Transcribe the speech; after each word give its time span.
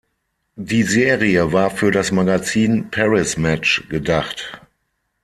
Die 0.55 0.81
Serie 0.81 1.53
war 1.53 1.69
für 1.69 1.91
das 1.91 2.11
Magazin 2.11 2.89
"Paris 2.89 3.37
Match" 3.37 3.87
gedacht. 3.87 4.59